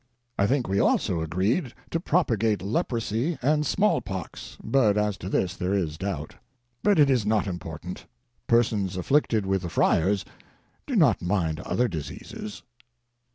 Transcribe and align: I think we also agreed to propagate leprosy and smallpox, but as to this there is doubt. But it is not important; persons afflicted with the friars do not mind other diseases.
I 0.35 0.47
think 0.47 0.67
we 0.67 0.79
also 0.79 1.21
agreed 1.21 1.75
to 1.91 1.99
propagate 1.99 2.63
leprosy 2.63 3.37
and 3.39 3.63
smallpox, 3.67 4.57
but 4.63 4.97
as 4.97 5.15
to 5.17 5.29
this 5.29 5.55
there 5.55 5.75
is 5.75 5.95
doubt. 5.99 6.37
But 6.81 6.97
it 6.97 7.07
is 7.07 7.23
not 7.23 7.45
important; 7.45 8.07
persons 8.47 8.97
afflicted 8.97 9.45
with 9.45 9.61
the 9.61 9.69
friars 9.69 10.25
do 10.87 10.95
not 10.95 11.21
mind 11.21 11.59
other 11.59 11.87
diseases. 11.87 12.63